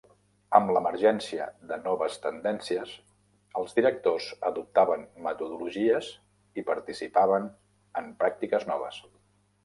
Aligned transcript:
Amb 0.57 0.71
l'emergència 0.75 1.43
de 1.71 1.75
noves 1.81 2.15
tendències 2.23 2.93
els 3.61 3.75
directors 3.79 4.29
adoptaven 4.49 5.03
metodologies 5.27 6.09
i 6.63 6.63
participaven 6.71 7.45
en 8.03 8.09
pràctiques 8.25 8.67
noves. 8.71 8.99